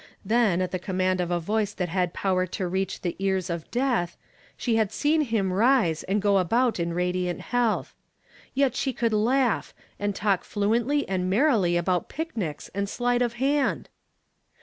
[0.25, 3.69] Then, at the command of a voice that had power to reach the ears of
[3.69, 4.17] death,
[4.57, 7.93] she had seen him rise, and go about in radiant health.
[8.55, 13.89] Yet she could laugh, and talk fluently and merrily about picnics and sleight of hand